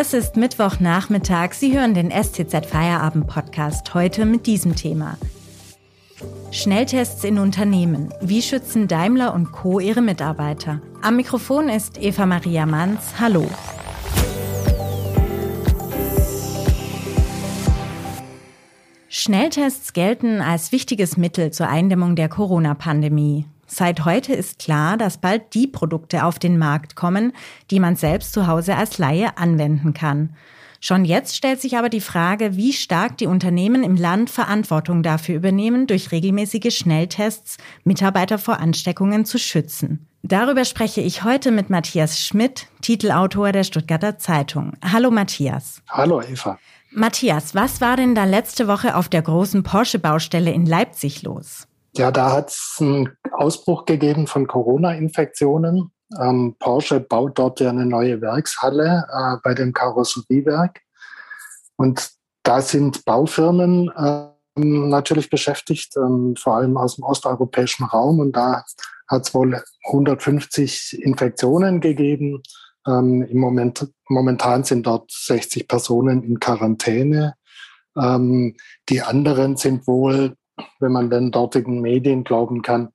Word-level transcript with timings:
Es 0.00 0.14
ist 0.14 0.36
Mittwochnachmittag. 0.36 1.54
Sie 1.54 1.76
hören 1.76 1.92
den 1.92 2.12
STZ 2.12 2.64
Feierabend 2.66 3.26
Podcast 3.26 3.94
heute 3.94 4.26
mit 4.26 4.46
diesem 4.46 4.76
Thema. 4.76 5.18
Schnelltests 6.52 7.24
in 7.24 7.40
Unternehmen. 7.40 8.14
Wie 8.20 8.40
schützen 8.40 8.86
Daimler 8.86 9.34
und 9.34 9.50
Co. 9.50 9.80
ihre 9.80 10.00
Mitarbeiter? 10.00 10.80
Am 11.02 11.16
Mikrofon 11.16 11.68
ist 11.68 12.00
Eva 12.00 12.26
Maria 12.26 12.64
Manns. 12.64 13.18
Hallo. 13.18 13.44
Schnelltests 19.08 19.94
gelten 19.94 20.40
als 20.40 20.70
wichtiges 20.70 21.16
Mittel 21.16 21.50
zur 21.50 21.66
Eindämmung 21.66 22.14
der 22.14 22.28
Corona-Pandemie. 22.28 23.46
Seit 23.70 24.06
heute 24.06 24.32
ist 24.32 24.58
klar, 24.58 24.96
dass 24.96 25.18
bald 25.18 25.54
die 25.54 25.66
Produkte 25.66 26.24
auf 26.24 26.38
den 26.38 26.58
Markt 26.58 26.96
kommen, 26.96 27.32
die 27.70 27.80
man 27.80 27.96
selbst 27.96 28.32
zu 28.32 28.46
Hause 28.46 28.76
als 28.76 28.96
Laie 28.96 29.36
anwenden 29.36 29.92
kann. 29.92 30.34
Schon 30.80 31.04
jetzt 31.04 31.36
stellt 31.36 31.60
sich 31.60 31.76
aber 31.76 31.88
die 31.88 32.00
Frage, 32.00 32.56
wie 32.56 32.72
stark 32.72 33.18
die 33.18 33.26
Unternehmen 33.26 33.82
im 33.82 33.96
Land 33.96 34.30
Verantwortung 34.30 35.02
dafür 35.02 35.36
übernehmen, 35.36 35.86
durch 35.86 36.12
regelmäßige 36.12 36.74
Schnelltests 36.74 37.58
Mitarbeiter 37.84 38.38
vor 38.38 38.58
Ansteckungen 38.58 39.24
zu 39.24 39.38
schützen. 39.38 40.06
Darüber 40.22 40.64
spreche 40.64 41.00
ich 41.00 41.24
heute 41.24 41.50
mit 41.50 41.68
Matthias 41.68 42.20
Schmidt, 42.20 42.68
Titelautor 42.80 43.52
der 43.52 43.64
Stuttgarter 43.64 44.18
Zeitung. 44.18 44.72
Hallo 44.82 45.10
Matthias. 45.10 45.82
Hallo 45.88 46.22
Eva. 46.22 46.58
Matthias, 46.90 47.54
was 47.54 47.80
war 47.80 47.96
denn 47.96 48.14
da 48.14 48.24
letzte 48.24 48.66
Woche 48.66 48.96
auf 48.96 49.08
der 49.08 49.22
großen 49.22 49.62
Porsche-Baustelle 49.62 50.50
in 50.50 50.64
Leipzig 50.64 51.22
los? 51.22 51.67
Ja, 51.98 52.12
da 52.12 52.30
hat 52.30 52.50
es 52.50 52.76
einen 52.80 53.10
Ausbruch 53.32 53.84
gegeben 53.84 54.28
von 54.28 54.46
Corona-Infektionen. 54.46 55.90
Ähm, 56.20 56.54
Porsche 56.60 57.00
baut 57.00 57.40
dort 57.40 57.58
ja 57.58 57.70
eine 57.70 57.86
neue 57.86 58.20
Werkshalle 58.20 59.04
äh, 59.12 59.36
bei 59.42 59.52
dem 59.52 59.72
Karosseriewerk. 59.72 60.80
Und 61.76 62.12
da 62.44 62.60
sind 62.60 63.04
Baufirmen 63.04 63.90
äh, 63.96 64.28
natürlich 64.54 65.28
beschäftigt, 65.28 65.96
ähm, 65.96 66.36
vor 66.38 66.58
allem 66.58 66.76
aus 66.76 66.94
dem 66.94 67.04
osteuropäischen 67.04 67.84
Raum. 67.86 68.20
Und 68.20 68.36
da 68.36 68.64
hat 69.08 69.26
es 69.26 69.34
wohl 69.34 69.60
150 69.88 71.02
Infektionen 71.02 71.80
gegeben. 71.80 72.44
Ähm, 72.86 73.22
Im 73.22 73.38
Moment, 73.38 73.88
momentan 74.08 74.62
sind 74.62 74.86
dort 74.86 75.10
60 75.10 75.66
Personen 75.66 76.22
in 76.22 76.38
Quarantäne. 76.38 77.34
Ähm, 78.00 78.56
die 78.88 79.02
anderen 79.02 79.56
sind 79.56 79.88
wohl 79.88 80.36
wenn 80.80 80.92
man 80.92 81.10
den 81.10 81.30
dortigen 81.30 81.80
Medien 81.80 82.24
glauben 82.24 82.62
kann, 82.62 82.90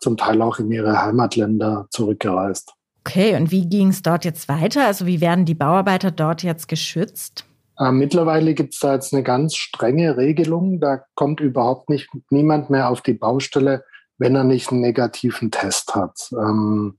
zum 0.00 0.16
Teil 0.16 0.40
auch 0.42 0.58
in 0.58 0.70
ihre 0.70 1.02
Heimatländer 1.02 1.86
zurückgereist. 1.90 2.74
Okay, 3.00 3.36
und 3.36 3.50
wie 3.50 3.68
ging 3.68 3.88
es 3.88 4.02
dort 4.02 4.24
jetzt 4.24 4.48
weiter? 4.48 4.86
Also 4.86 5.06
wie 5.06 5.20
werden 5.20 5.44
die 5.44 5.54
Bauarbeiter 5.54 6.10
dort 6.10 6.42
jetzt 6.42 6.68
geschützt? 6.68 7.44
Äh, 7.78 7.92
mittlerweile 7.92 8.54
gibt 8.54 8.74
es 8.74 8.80
da 8.80 8.94
jetzt 8.94 9.12
eine 9.12 9.22
ganz 9.22 9.54
strenge 9.54 10.16
Regelung. 10.16 10.80
Da 10.80 11.04
kommt 11.14 11.40
überhaupt 11.40 11.88
nicht 11.88 12.10
niemand 12.30 12.70
mehr 12.70 12.90
auf 12.90 13.00
die 13.00 13.14
Baustelle, 13.14 13.84
wenn 14.18 14.34
er 14.34 14.44
nicht 14.44 14.70
einen 14.70 14.80
negativen 14.80 15.50
Test 15.50 15.94
hat. 15.94 16.30
Ähm, 16.32 16.98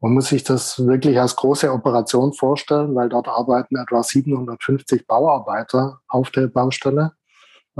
man 0.00 0.12
muss 0.12 0.28
sich 0.28 0.44
das 0.44 0.86
wirklich 0.86 1.18
als 1.18 1.34
große 1.34 1.72
Operation 1.72 2.32
vorstellen, 2.32 2.94
weil 2.94 3.08
dort 3.08 3.26
arbeiten 3.26 3.76
etwa 3.76 4.02
750 4.02 5.06
Bauarbeiter 5.06 5.98
auf 6.06 6.30
der 6.30 6.46
Baustelle. 6.46 7.12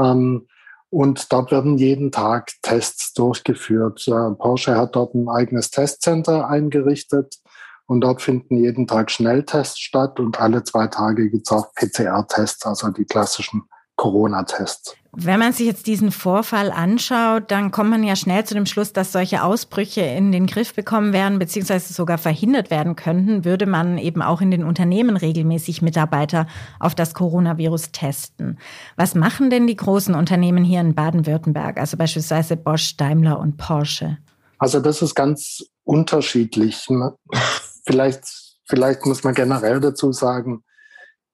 Ähm, 0.01 0.49
und 0.91 1.33
dort 1.33 1.51
werden 1.51 1.79
jeden 1.79 2.13
Tag 2.13 2.53
Tests 2.63 3.13
durchgeführt. 3.13 4.05
Porsche 4.39 4.77
hat 4.77 4.97
dort 4.97 5.15
ein 5.15 5.29
eigenes 5.29 5.71
Testcenter 5.71 6.49
eingerichtet 6.49 7.37
und 7.87 8.01
dort 8.03 8.23
finden 8.23 8.57
jeden 8.57 8.87
Tag 8.87 9.11
Schnelltests 9.11 9.79
statt 9.79 10.21
und 10.21 10.41
alle 10.41 10.65
zwei 10.65 10.87
Tage 10.87 11.31
gibt 11.31 11.47
es 11.47 11.53
auch 11.53 11.73
PCR-Tests, 11.75 12.67
also 12.67 12.91
die 12.91 13.05
klassischen 13.05 13.65
Corona-Tests. 13.99 14.95
Wenn 15.13 15.41
man 15.41 15.53
sich 15.53 15.67
jetzt 15.67 15.89
diesen 15.89 16.13
Vorfall 16.13 16.71
anschaut, 16.71 17.51
dann 17.51 17.73
kommt 17.73 17.91
man 17.91 18.05
ja 18.05 18.15
schnell 18.15 18.45
zu 18.45 18.55
dem 18.55 18.67
Schluss, 18.67 18.93
dass 18.93 19.11
solche 19.11 19.43
Ausbrüche 19.43 20.03
in 20.03 20.31
den 20.31 20.47
Griff 20.47 20.75
bekommen 20.75 21.13
werden, 21.13 21.41
beziehungsweise 21.41 21.93
sogar 21.93 22.19
verhindert 22.19 22.71
werden 22.71 22.95
könnten, 22.95 23.45
würde 23.45 23.67
man 23.67 23.99
eben 23.99 24.23
auch 24.23 24.41
in 24.41 24.53
den 24.53 24.65
Unternehmen 24.65 25.17
regelmäßig 25.17 25.83
Mitarbeiter 25.83 26.47
auf 26.79 26.95
das 26.95 27.15
Coronavirus 27.15 27.91
testen. 27.91 28.59
Was 28.97 29.17
machen 29.17 29.51
denn 29.51 29.67
die 29.67 29.77
großen 29.77 30.15
Unternehmen 30.15 30.63
hier 30.63 30.81
in 30.81 30.95
Baden-Württemberg, 30.95 31.79
also 31.79 31.97
beispielsweise 31.97 32.57
Bosch, 32.57 32.97
Daimler 32.97 33.41
und 33.41 33.57
Porsche? 33.57 34.19
Also 34.59 34.79
das 34.79 35.03
ist 35.03 35.17
ganz 35.17 35.65
unterschiedlich. 35.83 36.87
Vielleicht, 37.85 38.23
vielleicht 38.67 39.07
muss 39.07 39.25
man 39.25 39.35
generell 39.35 39.81
dazu 39.81 40.13
sagen, 40.13 40.63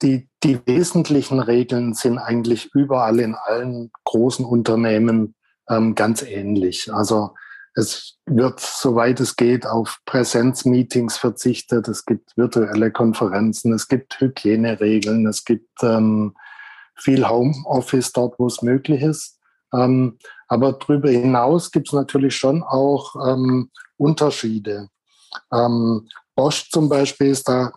die, 0.03 0.29
die 0.43 0.61
wesentlichen 0.67 1.41
Regeln 1.41 1.95
sind 1.95 2.19
eigentlich 2.19 2.71
überall 2.75 3.21
in 3.21 3.35
allen 3.35 3.91
großen 4.05 4.45
Unternehmen 4.45 5.35
ähm, 5.69 5.95
ganz 5.95 6.23
ähnlich. 6.23 6.93
Also 6.93 7.35
es 7.75 8.19
wird, 8.27 8.61
soweit 8.61 9.21
es 9.21 9.37
geht, 9.37 9.67
auf 9.67 9.99
Präsenzmeetings 10.05 11.17
verzichtet. 11.17 11.89
Es 11.89 12.05
gibt 12.05 12.37
virtuelle 12.37 12.93
Konferenzen, 12.93 13.73
es 13.73 13.89
gibt 13.89 14.21
Hygieneregeln, 14.21 15.27
es 15.27 15.45
gibt 15.45 15.83
ähm, 15.83 16.35
viel 16.97 17.29
Homeoffice 17.29 18.13
dort, 18.13 18.39
wo 18.39 18.47
es 18.47 18.63
möglich 18.63 19.03
ist. 19.03 19.41
Ähm, 19.73 20.19
aber 20.47 20.75
darüber 20.75 21.11
hinaus 21.11 21.73
gibt 21.73 21.89
es 21.89 21.93
natürlich 21.93 22.37
schon 22.37 22.63
auch 22.63 23.17
ähm, 23.27 23.71
Unterschiede. 23.97 24.89
Ähm, 25.53 26.09
Bosch 26.37 26.71
zum 26.71 26.89
Beispiel 26.89 27.29
ist 27.29 27.49
da 27.49 27.73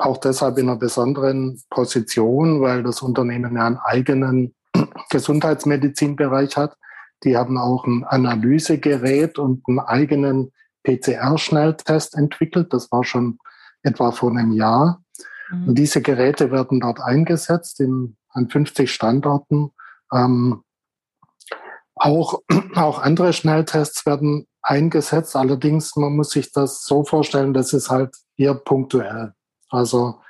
auch 0.00 0.16
deshalb 0.16 0.58
in 0.58 0.68
einer 0.68 0.78
besonderen 0.78 1.60
Position, 1.70 2.60
weil 2.60 2.82
das 2.82 3.02
Unternehmen 3.02 3.56
ja 3.56 3.66
einen 3.66 3.78
eigenen 3.78 4.54
Gesundheitsmedizinbereich 5.10 6.56
hat. 6.56 6.76
Die 7.24 7.36
haben 7.36 7.58
auch 7.58 7.86
ein 7.86 8.04
Analysegerät 8.04 9.38
und 9.38 9.62
einen 9.68 9.78
eigenen 9.78 10.52
PCR-Schnelltest 10.84 12.16
entwickelt. 12.16 12.72
Das 12.72 12.90
war 12.90 13.04
schon 13.04 13.38
etwa 13.82 14.10
vor 14.10 14.30
einem 14.30 14.52
Jahr. 14.52 15.02
Mhm. 15.50 15.68
Und 15.68 15.74
diese 15.78 16.00
Geräte 16.00 16.50
werden 16.50 16.80
dort 16.80 17.00
eingesetzt 17.00 17.80
in, 17.80 18.16
an 18.30 18.48
50 18.48 18.90
Standorten. 18.90 19.70
Ähm, 20.12 20.62
auch, 21.94 22.40
auch 22.74 23.02
andere 23.02 23.34
Schnelltests 23.34 24.06
werden 24.06 24.46
eingesetzt. 24.62 25.36
Allerdings, 25.36 25.94
man 25.96 26.16
muss 26.16 26.30
sich 26.30 26.52
das 26.52 26.84
so 26.86 27.04
vorstellen, 27.04 27.52
das 27.52 27.74
ist 27.74 27.90
halt 27.90 28.16
eher 28.38 28.54
punktuell. 28.54 29.34
Also 29.70 30.20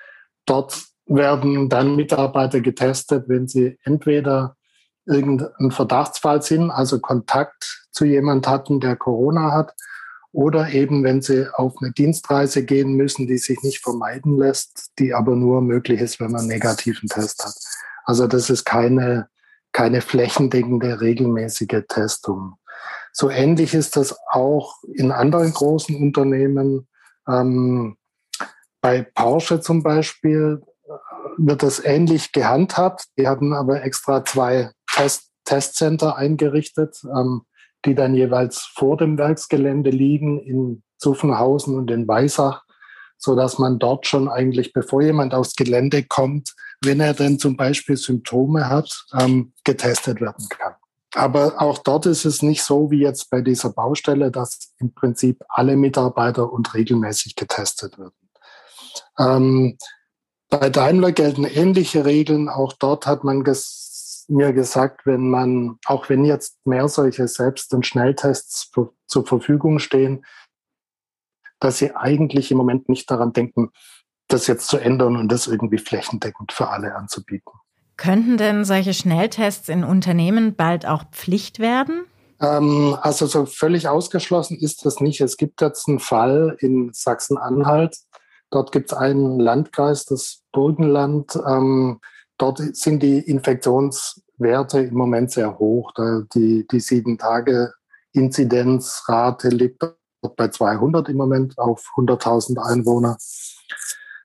dort 0.47 0.85
werden 1.07 1.69
dann 1.69 1.97
Mitarbeiter 1.97 2.61
getestet, 2.61 3.29
wenn 3.29 3.49
sie 3.49 3.79
entweder 3.83 4.57
irgendein 5.07 5.71
Verdachtsfall 5.71 6.43
sind, 6.43 6.71
also 6.71 7.01
Kontakt 7.01 7.89
zu 7.91 8.05
jemand 8.05 8.47
hatten, 8.47 8.81
der 8.81 8.97
Corona 8.97 9.53
hat, 9.53 9.75
oder 10.33 10.71
eben 10.71 11.03
wenn 11.03 11.23
sie 11.23 11.49
auf 11.53 11.75
eine 11.81 11.93
Dienstreise 11.93 12.65
gehen 12.65 12.95
müssen, 12.95 13.27
die 13.27 13.39
sich 13.39 13.63
nicht 13.63 13.83
vermeiden 13.83 14.39
lässt, 14.39 14.93
die 14.99 15.13
aber 15.13 15.35
nur 15.35 15.61
möglich 15.61 16.01
ist, 16.01 16.21
wenn 16.21 16.31
man 16.31 16.43
einen 16.43 16.49
negativen 16.49 17.09
Test 17.09 17.45
hat. 17.45 17.55
Also 18.05 18.29
das 18.29 18.49
ist 18.49 18.65
keine, 18.65 19.29
keine 19.73 20.01
flächendeckende 20.01 21.01
regelmäßige 21.01 21.83
Testung. 21.89 22.55
So 23.13 23.29
ähnlich 23.29 23.75
ist 23.75 23.97
das 23.97 24.17
auch 24.31 24.77
in 24.95 25.11
anderen 25.11 25.53
großen 25.53 25.97
Unternehmen. 25.97 26.87
Ähm, 27.29 27.97
bei 28.81 29.03
Porsche 29.03 29.61
zum 29.61 29.83
Beispiel 29.83 30.63
äh, 30.85 30.91
wird 31.39 31.63
das 31.63 31.85
ähnlich 31.85 32.33
gehandhabt. 32.33 33.05
Die 33.19 33.27
haben 33.27 33.55
aber 33.55 33.83
extra 33.83 34.25
zwei 34.25 34.71
Test 34.93 35.31
Testcenter 35.45 36.17
eingerichtet, 36.17 37.03
ähm, 37.05 37.43
die 37.85 37.95
dann 37.95 38.15
jeweils 38.15 38.71
vor 38.75 38.97
dem 38.97 39.19
Werksgelände 39.19 39.91
liegen 39.91 40.39
in 40.39 40.83
Zuffenhausen 40.99 41.77
und 41.77 41.91
in 41.91 42.07
Weisach, 42.07 42.63
so 43.17 43.35
dass 43.35 43.59
man 43.59 43.79
dort 43.79 44.07
schon 44.07 44.29
eigentlich, 44.29 44.73
bevor 44.73 45.03
jemand 45.03 45.35
aufs 45.35 45.57
Gelände 45.57 46.05
kommt, 46.05 46.55
wenn 46.85 47.01
er 47.01 47.15
denn 47.15 47.39
zum 47.39 47.57
Beispiel 47.57 47.97
Symptome 47.97 48.69
hat, 48.69 49.07
ähm, 49.19 49.53
getestet 49.65 50.21
werden 50.21 50.47
kann. 50.49 50.75
Aber 51.15 51.61
auch 51.61 51.79
dort 51.79 52.07
ist 52.07 52.25
es 52.25 52.43
nicht 52.43 52.63
so 52.63 52.91
wie 52.91 53.01
jetzt 53.01 53.31
bei 53.31 53.41
dieser 53.41 53.71
Baustelle, 53.71 54.31
dass 54.31 54.73
im 54.79 54.95
Prinzip 54.95 55.43
alle 55.49 55.77
Mitarbeiter 55.77 56.53
und 56.53 56.73
regelmäßig 56.75 57.35
getestet 57.35 57.99
werden. 57.99 58.20
Ähm, 59.19 59.77
bei 60.49 60.71
Daimler 60.71 61.13
gelten 61.13 61.45
ähnliche 61.45 62.05
Regeln. 62.05 62.49
Auch 62.49 62.73
dort 62.73 63.07
hat 63.07 63.25
man 63.25 63.45
ges 63.45 64.27
mir 64.29 64.53
gesagt, 64.53 65.07
wenn 65.07 65.29
man, 65.29 65.79
auch 65.87 66.09
wenn 66.09 66.25
jetzt 66.25 66.65
mehr 66.65 66.89
solche 66.89 67.27
Selbst- 67.27 67.75
und 67.75 67.85
Schnelltests 67.85 68.71
zur 69.07 69.27
Verfügung 69.27 69.81
stehen, 69.81 70.25
dass 71.59 71.79
sie 71.79 71.95
eigentlich 71.95 72.51
im 72.51 72.59
Moment 72.59 72.89
nicht 72.89 73.11
daran 73.11 73.33
denken, 73.33 73.71
das 74.29 74.47
jetzt 74.47 74.69
zu 74.69 74.79
ändern 74.79 75.17
und 75.17 75.31
das 75.31 75.47
irgendwie 75.47 75.79
flächendeckend 75.79 76.53
für 76.53 76.69
alle 76.69 76.95
anzubieten. 76.95 77.53
Könnten 77.97 78.39
denn 78.39 78.65
solche 78.65 78.95
Schnelltests 78.95 79.69
in 79.69 79.85
Unternehmen 79.85 80.55
bald 80.55 80.87
auch 80.87 81.05
Pflicht 81.11 81.59
werden? 81.59 82.05
Ähm, 82.41 82.97
also 83.03 83.27
so 83.27 83.45
völlig 83.45 83.89
ausgeschlossen 83.89 84.57
ist 84.59 84.87
das 84.87 85.01
nicht. 85.01 85.21
Es 85.21 85.37
gibt 85.37 85.61
jetzt 85.61 85.87
einen 85.89 85.99
Fall 85.99 86.57
in 86.61 86.91
Sachsen-Anhalt, 86.95 87.99
Dort 88.51 88.73
gibt 88.73 88.93
es 88.93 88.99
einen 88.99 89.39
Landkreis, 89.39 90.05
das 90.05 90.43
Burgenland. 90.53 91.39
Ähm, 91.47 92.01
dort 92.37 92.59
sind 92.59 93.03
die 93.03 93.19
Infektionswerte 93.19 94.81
im 94.81 94.95
Moment 94.95 95.31
sehr 95.31 95.59
hoch. 95.59 95.93
Die, 96.35 96.67
die 96.67 96.81
sieben 96.81 97.19
Tage 97.19 97.73
Inzidenzrate 98.13 99.49
liegt 99.49 99.85
bei 100.37 100.49
200 100.49 101.09
im 101.09 101.17
Moment 101.17 101.59
auf 101.59 101.93
100.000 101.97 102.59
Einwohner. 102.59 103.17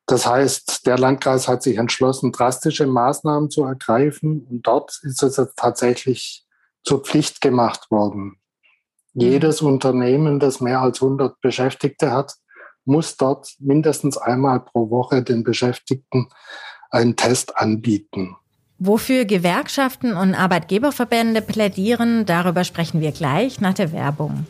Das 0.08 0.28
heißt, 0.28 0.86
der 0.86 0.98
Landkreis 0.98 1.48
hat 1.48 1.64
sich 1.64 1.78
entschlossen, 1.78 2.32
drastische 2.32 2.86
Maßnahmen 2.86 3.50
zu 3.50 3.64
ergreifen. 3.64 4.46
Und 4.50 4.68
dort 4.68 5.00
ist 5.04 5.24
es 5.24 5.38
jetzt 5.38 5.58
tatsächlich 5.58 6.46
zur 6.84 7.02
Pflicht 7.02 7.42
gemacht 7.42 7.90
worden. 7.90 8.38
Mhm. 9.14 9.22
Jedes 9.22 9.62
Unternehmen, 9.62 10.40
das 10.40 10.62
mehr 10.62 10.82
als 10.82 11.02
100 11.02 11.42
Beschäftigte 11.42 12.12
hat, 12.12 12.36
muss 12.86 13.18
dort 13.18 13.56
mindestens 13.60 14.18
einmal 14.18 14.60
pro 14.60 14.90
Woche 14.90 15.24
den 15.24 15.44
Beschäftigten 15.44 16.30
einen 16.92 17.16
Test 17.16 17.58
anbieten. 17.58 18.36
Wofür 18.78 19.26
Gewerkschaften 19.26 20.14
und 20.14 20.36
Arbeitgeberverbände 20.36 21.42
plädieren, 21.42 22.26
darüber 22.26 22.64
sprechen 22.64 23.02
wir 23.02 23.12
gleich 23.12 23.62
nach 23.62 23.74
der 23.74 23.92
Werbung. 23.92 24.46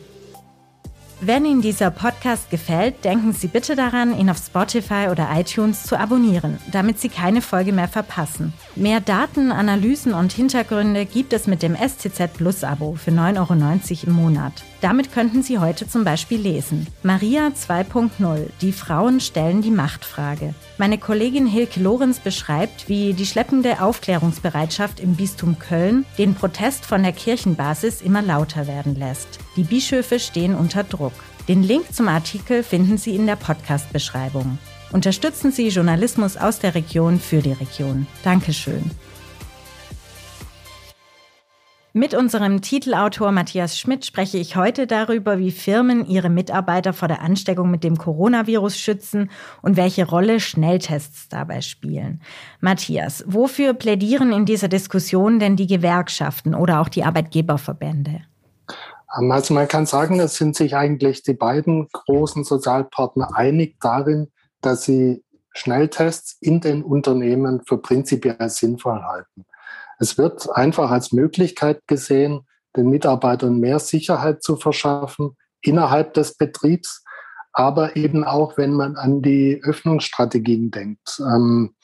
Wenn 1.20 1.46
Ihnen 1.46 1.62
dieser 1.62 1.90
Podcast 1.90 2.50
gefällt, 2.50 3.02
denken 3.06 3.32
Sie 3.32 3.46
bitte 3.46 3.74
daran, 3.74 4.18
ihn 4.18 4.28
auf 4.28 4.36
Spotify 4.36 5.08
oder 5.10 5.28
iTunes 5.34 5.84
zu 5.84 5.98
abonnieren, 5.98 6.58
damit 6.72 7.00
Sie 7.00 7.08
keine 7.08 7.40
Folge 7.40 7.72
mehr 7.72 7.88
verpassen. 7.88 8.52
Mehr 8.74 9.00
Daten, 9.00 9.50
Analysen 9.50 10.12
und 10.12 10.32
Hintergründe 10.32 11.06
gibt 11.06 11.32
es 11.32 11.46
mit 11.46 11.62
dem 11.62 11.74
STZ 11.74 12.34
Plus 12.34 12.64
Abo 12.64 12.96
für 12.96 13.12
9,90 13.12 13.38
Euro 13.38 14.06
im 14.08 14.12
Monat. 14.12 14.52
Damit 14.86 15.10
könnten 15.10 15.42
Sie 15.42 15.58
heute 15.58 15.88
zum 15.88 16.04
Beispiel 16.04 16.38
lesen. 16.40 16.86
Maria 17.02 17.48
2.0. 17.48 18.46
Die 18.60 18.70
Frauen 18.70 19.18
stellen 19.18 19.60
die 19.60 19.72
Machtfrage. 19.72 20.54
Meine 20.78 20.96
Kollegin 20.96 21.48
Hilke 21.48 21.80
Lorenz 21.80 22.20
beschreibt, 22.20 22.88
wie 22.88 23.12
die 23.12 23.26
schleppende 23.26 23.82
Aufklärungsbereitschaft 23.82 25.00
im 25.00 25.16
Bistum 25.16 25.58
Köln 25.58 26.06
den 26.18 26.36
Protest 26.36 26.86
von 26.86 27.02
der 27.02 27.10
Kirchenbasis 27.10 28.00
immer 28.00 28.22
lauter 28.22 28.68
werden 28.68 28.94
lässt. 28.94 29.40
Die 29.56 29.64
Bischöfe 29.64 30.20
stehen 30.20 30.54
unter 30.54 30.84
Druck. 30.84 31.14
Den 31.48 31.64
Link 31.64 31.92
zum 31.92 32.06
Artikel 32.06 32.62
finden 32.62 32.96
Sie 32.96 33.16
in 33.16 33.26
der 33.26 33.34
Podcast-Beschreibung. 33.34 34.56
Unterstützen 34.92 35.50
Sie 35.50 35.66
Journalismus 35.66 36.36
aus 36.36 36.60
der 36.60 36.76
Region 36.76 37.18
für 37.18 37.42
die 37.42 37.54
Region. 37.54 38.06
Dankeschön. 38.22 38.88
Mit 41.96 42.12
unserem 42.12 42.60
Titelautor 42.60 43.32
Matthias 43.32 43.78
Schmidt 43.78 44.04
spreche 44.04 44.36
ich 44.36 44.54
heute 44.54 44.86
darüber, 44.86 45.38
wie 45.38 45.50
Firmen 45.50 46.04
ihre 46.04 46.28
Mitarbeiter 46.28 46.92
vor 46.92 47.08
der 47.08 47.22
Ansteckung 47.22 47.70
mit 47.70 47.84
dem 47.84 47.96
Coronavirus 47.96 48.76
schützen 48.76 49.30
und 49.62 49.78
welche 49.78 50.06
Rolle 50.06 50.38
Schnelltests 50.38 51.30
dabei 51.30 51.62
spielen. 51.62 52.20
Matthias, 52.60 53.24
wofür 53.26 53.72
plädieren 53.72 54.30
in 54.30 54.44
dieser 54.44 54.68
Diskussion 54.68 55.38
denn 55.38 55.56
die 55.56 55.66
Gewerkschaften 55.66 56.54
oder 56.54 56.82
auch 56.82 56.90
die 56.90 57.02
Arbeitgeberverbände? 57.02 58.20
Also 59.08 59.54
man 59.54 59.66
kann 59.66 59.86
sagen, 59.86 60.20
es 60.20 60.36
sind 60.36 60.54
sich 60.54 60.76
eigentlich 60.76 61.22
die 61.22 61.32
beiden 61.32 61.88
großen 61.90 62.44
Sozialpartner 62.44 63.34
einig 63.34 63.76
darin, 63.80 64.30
dass 64.60 64.84
sie 64.84 65.24
Schnelltests 65.54 66.36
in 66.42 66.60
den 66.60 66.82
Unternehmen 66.82 67.62
für 67.66 67.78
prinzipiell 67.78 68.50
sinnvoll 68.50 69.00
halten. 69.02 69.46
Es 69.98 70.18
wird 70.18 70.50
einfach 70.54 70.90
als 70.90 71.12
Möglichkeit 71.12 71.80
gesehen, 71.86 72.46
den 72.76 72.90
Mitarbeitern 72.90 73.58
mehr 73.58 73.78
Sicherheit 73.78 74.42
zu 74.42 74.56
verschaffen 74.56 75.36
innerhalb 75.62 76.14
des 76.14 76.36
Betriebs, 76.36 77.02
aber 77.52 77.96
eben 77.96 78.24
auch, 78.24 78.58
wenn 78.58 78.72
man 78.74 78.96
an 78.96 79.22
die 79.22 79.60
Öffnungsstrategien 79.64 80.70
denkt. 80.70 81.20
Ähm, 81.20 81.74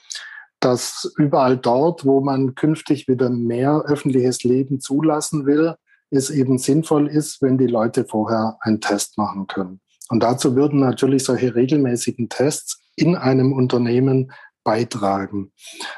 dass 0.61 1.13
überall 1.17 1.57
dort, 1.57 2.05
wo 2.05 2.21
man 2.21 2.55
künftig 2.55 3.09
wieder 3.09 3.31
mehr 3.31 3.83
öffentliches 3.87 4.45
Leben 4.45 4.81
zulassen 4.81 5.45
will, 5.45 5.75
es 6.11 6.31
eben 6.31 6.59
sinnvoll 6.59 7.09
ist, 7.09 7.43
wenn 7.43 7.59
die 7.59 7.67
Leute 7.67 8.05
vorher 8.05 8.59
einen 8.61 8.81
Test 8.81 9.19
machen 9.19 9.47
können. 9.49 9.81
Und 10.09 10.23
dazu 10.23 10.55
würden 10.55 10.79
natürlich 10.79 11.25
solche 11.25 11.55
regelmäßigen 11.55 12.29
Tests 12.29 12.81
in 12.97 13.17
einem 13.17 13.53
Unternehmen 13.53 14.31
beitragen. 14.65 15.53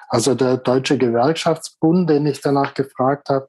Also 0.08 0.34
der 0.34 0.56
Deutsche 0.56 0.98
Gewerkschaftsbund, 0.98 2.08
den 2.08 2.26
ich 2.26 2.40
danach 2.40 2.74
gefragt 2.74 3.28
habe, 3.28 3.48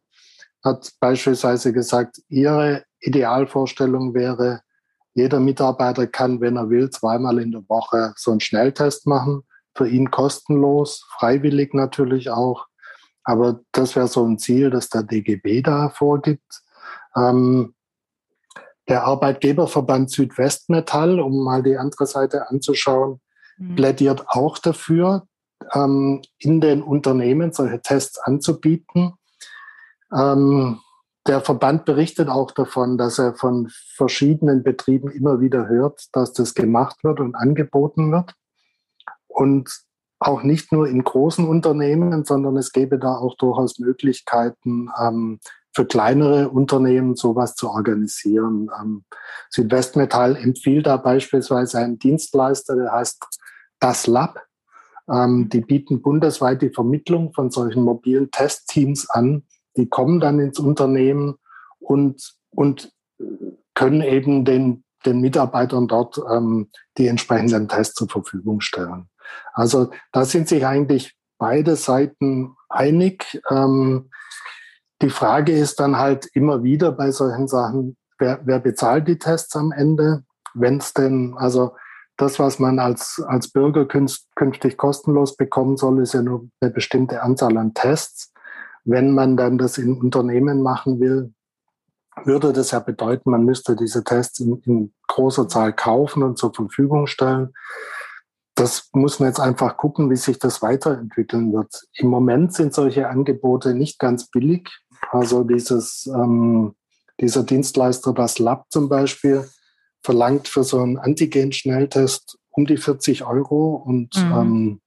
hat 0.64 0.92
beispielsweise 1.00 1.74
gesagt, 1.74 2.18
ihre 2.28 2.84
Idealvorstellung 3.00 4.14
wäre, 4.14 4.62
jeder 5.14 5.40
Mitarbeiter 5.40 6.08
kann, 6.08 6.42
wenn 6.42 6.58
er 6.58 6.70
will, 6.70 6.90
zweimal 6.90 7.40
in 7.40 7.52
der 7.52 7.64
Woche 7.70 8.14
so 8.18 8.32
einen 8.32 8.42
Schnelltest 8.42 9.08
machen. 9.08 9.44
Für 9.74 9.88
ihn 9.88 10.12
kostenlos, 10.12 11.06
freiwillig 11.18 11.74
natürlich 11.74 12.30
auch. 12.30 12.66
Aber 13.24 13.62
das 13.72 13.96
wäre 13.96 14.08
so 14.08 14.26
ein 14.26 14.38
Ziel, 14.38 14.70
das 14.70 14.90
der 14.90 15.04
DGB 15.04 15.62
da 15.62 15.90
vorgibt. 15.90 16.62
Ähm, 17.16 17.74
der 18.88 19.04
Arbeitgeberverband 19.06 20.12
Südwestmetall, 20.12 21.20
um 21.20 21.44
mal 21.44 21.64
die 21.64 21.78
andere 21.78 22.06
Seite 22.06 22.50
anzuschauen, 22.50 23.20
mhm. 23.58 23.76
plädiert 23.76 24.26
auch 24.28 24.58
dafür, 24.58 25.28
ähm, 25.74 26.22
in 26.38 26.62
den 26.62 26.84
Unternehmen 26.84 27.52
solche 27.52 27.82
Tests 27.82 28.20
anzubieten. 28.20 29.14
Ähm, 30.14 30.80
der 31.28 31.42
Verband 31.42 31.86
berichtet 31.86 32.30
auch 32.30 32.52
davon, 32.52 32.98
dass 32.98 33.18
er 33.18 33.34
von 33.34 33.70
verschiedenen 33.96 34.64
Betrieben 34.64 35.10
immer 35.10 35.40
wieder 35.40 35.68
hört, 35.68 36.08
dass 36.12 36.34
das 36.34 36.54
gemacht 36.54 37.04
wird 37.04 37.20
und 37.20 37.36
angeboten 37.36 38.12
wird. 38.12 38.34
Und 39.28 39.86
auch 40.20 40.44
nicht 40.44 40.72
nur 40.72 40.88
in 40.88 41.04
großen 41.04 41.48
Unternehmen, 41.48 42.26
sondern 42.26 42.58
es 42.58 42.72
gäbe 42.72 43.00
da 43.00 43.16
auch 43.16 43.36
durchaus 43.36 43.80
Möglichkeiten, 43.80 44.90
ähm, 45.00 45.40
für 45.74 45.86
kleinere 45.86 46.50
Unternehmen 46.50 47.16
sowas 47.16 47.56
zu 47.56 47.70
organisieren. 47.70 48.70
Ähm, 48.80 49.04
Südwestmetall 49.50 50.38
empfiehlt 50.38 50.88
da 50.88 50.96
beispielsweise 50.96 51.80
einen 51.80 52.00
Dienstleister, 52.00 52.76
der 52.78 52.94
heißt 52.94 53.26
das 53.80 54.08
Lab. 54.08 54.42
Ähm, 55.12 55.50
die 55.50 55.62
bieten 55.62 56.02
bundesweit 56.02 56.62
die 56.62 56.72
Vermittlung 56.72 57.34
von 57.34 57.52
solchen 57.52 57.84
mobilen 57.84 58.32
Testteams 58.32 59.10
an. 59.10 59.44
Die 59.78 59.88
kommen 59.88 60.20
dann 60.20 60.40
ins 60.40 60.60
Unternehmen 60.60 61.36
und, 61.80 62.36
und 62.52 62.92
können 63.74 64.02
eben 64.02 64.46
den, 64.46 64.84
den 65.06 65.22
Mitarbeitern 65.22 65.88
dort 65.88 66.20
ähm, 66.30 66.70
die 66.98 67.08
entsprechenden 67.08 67.68
Tests 67.68 67.96
zur 67.96 68.10
Verfügung 68.10 68.62
stellen. 68.62 69.10
Also 69.54 69.92
da 70.12 70.26
sind 70.26 70.48
sich 70.48 70.66
eigentlich 70.66 71.16
beide 71.38 71.76
Seiten 71.76 72.56
einig. 72.70 73.42
Ähm, 73.50 74.10
die 75.02 75.10
Frage 75.10 75.52
ist 75.52 75.80
dann 75.80 75.98
halt 75.98 76.26
immer 76.34 76.64
wieder 76.64 76.92
bei 76.92 77.12
solchen 77.12 77.48
Sachen, 77.48 77.98
wer, 78.18 78.40
wer 78.46 78.60
bezahlt 78.60 79.08
die 79.08 79.20
Tests 79.20 79.56
am 79.56 79.72
Ende? 79.72 80.24
Wenn 80.54 80.78
es 80.78 80.94
denn, 80.94 81.36
also 81.38 81.76
das, 82.18 82.40
was 82.40 82.60
man 82.60 82.80
als, 82.80 83.22
als 83.28 83.50
Bürger 83.50 83.86
künftig 83.86 84.78
kostenlos 84.78 85.36
bekommen 85.36 85.78
soll, 85.78 86.02
ist 86.02 86.14
ja 86.14 86.22
nur 86.22 86.48
eine 86.62 86.72
bestimmte 86.72 87.22
Anzahl 87.22 87.58
an 87.58 87.74
Tests. 87.74 88.32
Wenn 88.86 89.12
man 89.12 89.36
dann 89.36 89.58
das 89.58 89.78
in 89.78 90.00
Unternehmen 90.00 90.62
machen 90.62 91.00
will, 91.00 91.34
würde 92.24 92.54
das 92.54 92.72
ja 92.72 92.80
bedeuten, 92.80 93.32
man 93.32 93.44
müsste 93.44 93.76
diese 93.76 94.04
Tests 94.04 94.40
in, 94.40 94.62
in 94.66 94.94
großer 95.08 95.50
Zahl 95.50 95.74
kaufen 95.74 96.24
und 96.24 96.38
zur 96.38 96.54
Verfügung 96.54 97.08
stellen. 97.08 97.54
Das 98.56 98.90
muss 98.94 99.20
man 99.20 99.28
jetzt 99.28 99.42
einfach 99.42 99.76
gucken, 99.76 100.10
wie 100.10 100.16
sich 100.16 100.40
das 100.40 100.62
weiterentwickeln 100.62 101.52
wird. 101.52 101.84
Im 101.96 102.08
Moment 102.08 102.54
sind 102.54 102.74
solche 102.74 103.10
Angebote 103.10 103.74
nicht 103.74 104.00
ganz 104.00 104.30
billig. 104.30 104.70
Also 105.12 105.44
dieses, 105.44 106.08
ähm, 106.08 106.74
dieser 107.20 107.44
Dienstleister, 107.44 108.14
das 108.14 108.40
Lab 108.40 108.68
zum 108.70 108.88
Beispiel, 108.88 109.46
verlangt 110.06 110.48
für 110.48 110.64
so 110.64 110.80
einen 110.80 110.98
Antigen-Schnelltest 110.98 112.38
um 112.52 112.66
die 112.66 112.78
40 112.78 113.26
Euro 113.26 113.76
und, 113.76 114.16
mhm. 114.16 114.32
ähm, 114.34 114.82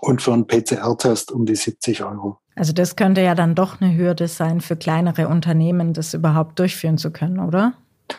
und 0.00 0.22
für 0.22 0.32
einen 0.32 0.46
PCR-Test 0.46 1.32
um 1.32 1.46
die 1.46 1.56
70 1.56 2.04
Euro. 2.04 2.38
Also 2.54 2.72
das 2.72 2.94
könnte 2.94 3.22
ja 3.22 3.34
dann 3.34 3.54
doch 3.54 3.80
eine 3.80 3.96
Hürde 3.96 4.28
sein 4.28 4.60
für 4.60 4.76
kleinere 4.76 5.28
Unternehmen, 5.28 5.92
das 5.92 6.14
überhaupt 6.14 6.58
durchführen 6.58 6.98
zu 6.98 7.10
können, 7.10 7.40
oder? 7.40 7.72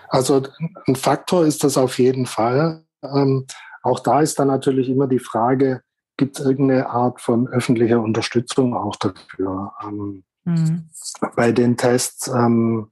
Also 0.10 0.44
ein 0.88 0.96
Faktor 0.96 1.46
ist 1.46 1.64
das 1.64 1.78
auf 1.78 2.00
jeden 2.00 2.26
Fall. 2.26 2.84
Ähm, 3.04 3.46
auch 3.84 4.00
da 4.00 4.22
ist 4.22 4.40
dann 4.40 4.48
natürlich 4.48 4.90
immer 4.90 5.08
die 5.08 5.20
Frage, 5.20 5.82
gibt 6.18 6.40
es 6.40 6.46
irgendeine 6.46 6.90
Art 6.90 7.22
von 7.22 7.48
öffentlicher 7.48 8.02
Unterstützung 8.02 8.76
auch 8.76 8.96
dafür? 8.96 9.74
Ähm, 9.84 10.24
mhm. 10.44 10.90
Bei 11.36 11.52
den 11.52 11.78
Tests 11.78 12.28
ähm, 12.28 12.90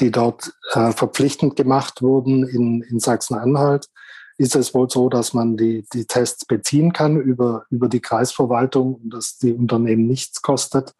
die 0.00 0.10
dort 0.10 0.52
äh, 0.72 0.92
verpflichtend 0.92 1.56
gemacht 1.56 2.02
wurden 2.02 2.46
in, 2.46 2.82
in 2.82 3.00
Sachsen-Anhalt, 3.00 3.86
ist 4.36 4.56
es 4.56 4.74
wohl 4.74 4.90
so, 4.90 5.08
dass 5.08 5.32
man 5.32 5.56
die, 5.56 5.86
die 5.92 6.06
Tests 6.06 6.44
beziehen 6.44 6.92
kann 6.92 7.20
über, 7.20 7.66
über 7.70 7.88
die 7.88 8.00
Kreisverwaltung 8.00 8.96
und 8.96 9.10
dass 9.10 9.38
die 9.38 9.52
Unternehmen 9.52 10.06
nichts 10.06 10.42
kostet. 10.42 10.92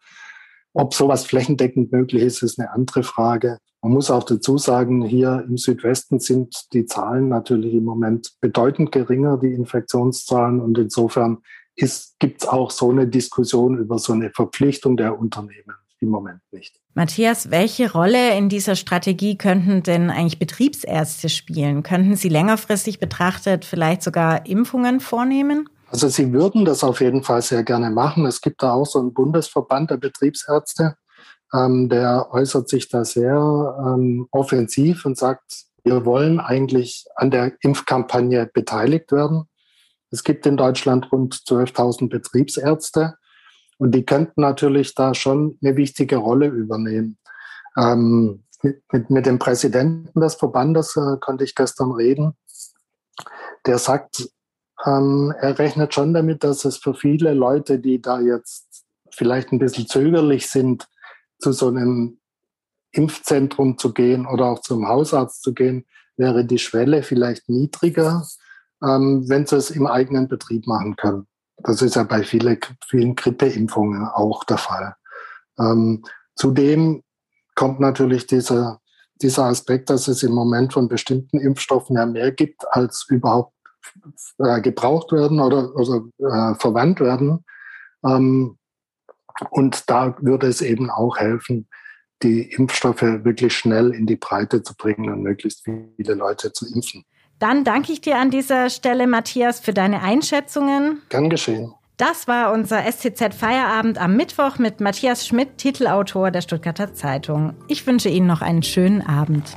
Ob 0.73 0.93
sowas 0.93 1.25
flächendeckend 1.25 1.91
möglich 1.91 2.23
ist, 2.23 2.43
ist 2.43 2.59
eine 2.59 2.71
andere 2.71 3.03
Frage. 3.03 3.59
Man 3.81 3.93
muss 3.93 4.09
auch 4.09 4.23
dazu 4.23 4.57
sagen, 4.57 5.03
hier 5.03 5.45
im 5.47 5.57
Südwesten 5.57 6.19
sind 6.19 6.73
die 6.73 6.85
Zahlen 6.85 7.29
natürlich 7.29 7.73
im 7.73 7.83
Moment 7.83 8.33
bedeutend 8.41 8.91
geringer, 8.91 9.37
die 9.37 9.53
Infektionszahlen. 9.53 10.59
Und 10.59 10.77
insofern 10.77 11.39
gibt 11.75 12.41
es 12.41 12.47
auch 12.47 12.71
so 12.71 12.89
eine 12.89 13.07
Diskussion 13.07 13.77
über 13.77 13.99
so 13.99 14.13
eine 14.13 14.31
Verpflichtung 14.31 14.97
der 14.97 15.19
Unternehmen 15.19 15.75
im 15.99 16.09
Moment 16.09 16.41
nicht. 16.51 16.79
Matthias, 16.93 17.51
welche 17.51 17.91
Rolle 17.91 18.37
in 18.37 18.49
dieser 18.49 18.75
Strategie 18.75 19.37
könnten 19.37 19.83
denn 19.83 20.09
eigentlich 20.09 20.39
Betriebsärzte 20.39 21.29
spielen? 21.29 21.83
Könnten 21.83 22.15
sie 22.15 22.29
längerfristig 22.29 22.99
betrachtet 22.99 23.65
vielleicht 23.65 24.03
sogar 24.03 24.45
Impfungen 24.45 24.99
vornehmen? 24.99 25.69
Also 25.87 26.07
sie 26.07 26.33
würden 26.33 26.65
das 26.65 26.83
auf 26.83 27.01
jeden 27.01 27.23
Fall 27.23 27.41
sehr 27.41 27.63
gerne 27.63 27.89
machen. 27.89 28.25
Es 28.25 28.41
gibt 28.41 28.63
da 28.63 28.73
auch 28.73 28.85
so 28.85 28.99
einen 28.99 29.13
Bundesverband 29.13 29.91
der 29.91 29.97
Betriebsärzte, 29.97 30.95
ähm, 31.53 31.89
der 31.89 32.27
äußert 32.31 32.69
sich 32.69 32.89
da 32.89 33.05
sehr 33.05 33.75
ähm, 33.79 34.27
offensiv 34.31 35.05
und 35.05 35.17
sagt, 35.17 35.65
wir 35.83 36.05
wollen 36.05 36.39
eigentlich 36.39 37.05
an 37.15 37.29
der 37.29 37.53
Impfkampagne 37.61 38.49
beteiligt 38.51 39.11
werden. 39.11 39.45
Es 40.11 40.23
gibt 40.23 40.45
in 40.45 40.57
Deutschland 40.57 41.11
rund 41.11 41.35
12.000 41.35 42.09
Betriebsärzte. 42.09 43.15
Und 43.77 43.93
die 43.93 44.05
könnten 44.05 44.41
natürlich 44.41 44.95
da 44.95 45.13
schon 45.13 45.57
eine 45.61 45.75
wichtige 45.75 46.17
Rolle 46.17 46.47
übernehmen. 46.47 47.17
Ähm, 47.77 48.43
mit, 48.63 48.81
mit, 48.91 49.09
mit 49.09 49.25
dem 49.25 49.39
Präsidenten 49.39 50.19
des 50.19 50.35
Verbandes 50.35 50.95
äh, 50.95 51.17
konnte 51.19 51.43
ich 51.43 51.55
gestern 51.55 51.91
reden. 51.91 52.35
Der 53.65 53.77
sagt, 53.77 54.29
ähm, 54.85 55.33
er 55.39 55.57
rechnet 55.59 55.93
schon 55.93 56.13
damit, 56.13 56.43
dass 56.43 56.65
es 56.65 56.77
für 56.77 56.93
viele 56.93 57.33
Leute, 57.33 57.79
die 57.79 58.01
da 58.01 58.19
jetzt 58.19 58.85
vielleicht 59.11 59.51
ein 59.51 59.59
bisschen 59.59 59.87
zögerlich 59.87 60.47
sind, 60.49 60.87
zu 61.39 61.51
so 61.51 61.67
einem 61.67 62.19
Impfzentrum 62.91 63.77
zu 63.77 63.93
gehen 63.93 64.25
oder 64.25 64.45
auch 64.45 64.59
zum 64.59 64.87
Hausarzt 64.87 65.41
zu 65.41 65.53
gehen, 65.53 65.85
wäre 66.17 66.45
die 66.45 66.59
Schwelle 66.59 67.03
vielleicht 67.03 67.49
niedriger, 67.49 68.25
ähm, 68.81 69.27
wenn 69.27 69.45
sie 69.45 69.57
es 69.57 69.69
im 69.69 69.85
eigenen 69.85 70.27
Betrieb 70.27 70.65
machen 70.65 70.95
können. 70.95 71.27
Das 71.57 71.81
ist 71.81 71.95
ja 71.95 72.03
bei 72.03 72.23
viele, 72.23 72.59
vielen 72.87 73.15
Grippeimpfungen 73.15 74.05
auch 74.07 74.43
der 74.43 74.57
Fall. 74.57 74.95
Ähm, 75.57 76.03
zudem 76.35 77.03
kommt 77.55 77.79
natürlich 77.79 78.27
dieser, 78.27 78.81
dieser 79.21 79.45
Aspekt, 79.45 79.89
dass 79.89 80.07
es 80.07 80.23
im 80.23 80.33
Moment 80.33 80.73
von 80.73 80.89
bestimmten 80.89 81.39
Impfstoffen 81.39 81.95
ja 81.95 82.05
mehr 82.05 82.31
gibt, 82.31 82.65
als 82.69 83.05
überhaupt 83.09 83.53
äh, 84.39 84.61
gebraucht 84.61 85.11
werden 85.11 85.39
oder, 85.39 85.73
oder 85.75 86.03
äh, 86.17 86.55
verwandt 86.55 86.99
werden. 86.99 87.45
Ähm, 88.05 88.57
und 89.49 89.89
da 89.89 90.15
würde 90.21 90.47
es 90.47 90.61
eben 90.61 90.89
auch 90.89 91.17
helfen, 91.17 91.67
die 92.23 92.51
Impfstoffe 92.51 93.01
wirklich 93.01 93.55
schnell 93.55 93.93
in 93.93 94.05
die 94.05 94.15
Breite 94.15 94.63
zu 94.63 94.75
bringen 94.75 95.11
und 95.11 95.21
möglichst 95.21 95.63
viele 95.63 96.13
Leute 96.13 96.53
zu 96.53 96.65
impfen. 96.73 97.03
Dann 97.39 97.63
danke 97.63 97.91
ich 97.91 98.01
dir 98.01 98.17
an 98.17 98.31
dieser 98.31 98.69
Stelle, 98.69 99.07
Matthias, 99.07 99.59
für 99.59 99.73
deine 99.73 100.01
Einschätzungen. 100.01 101.01
Gern 101.09 101.29
geschehen. 101.29 101.73
Das 101.97 102.27
war 102.27 102.51
unser 102.51 102.83
STZ 102.83 103.33
Feierabend 103.33 103.97
am 103.97 104.17
Mittwoch 104.17 104.57
mit 104.57 104.81
Matthias 104.81 105.25
Schmidt, 105.25 105.57
Titelautor 105.57 106.29
der 106.29 106.41
Stuttgarter 106.41 106.93
Zeitung. 106.93 107.53
Ich 107.69 107.87
wünsche 107.87 108.09
Ihnen 108.09 108.27
noch 108.27 108.41
einen 108.41 108.63
schönen 108.63 109.01
Abend. 109.01 109.55